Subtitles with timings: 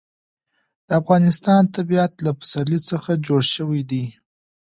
[0.87, 4.05] د افغانستان طبیعت له پسرلی څخه جوړ شوی دی.